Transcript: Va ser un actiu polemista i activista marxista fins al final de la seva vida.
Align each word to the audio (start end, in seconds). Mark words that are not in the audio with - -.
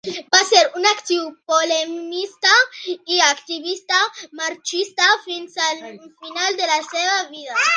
Va 0.33 0.37
ser 0.51 0.61
un 0.77 0.85
actiu 0.91 1.25
polemista 1.51 2.53
i 2.93 3.19
activista 3.27 4.01
marxista 4.41 5.11
fins 5.29 5.61
al 5.69 5.81
final 6.25 6.59
de 6.63 6.71
la 6.75 6.81
seva 6.93 7.21
vida. 7.33 7.63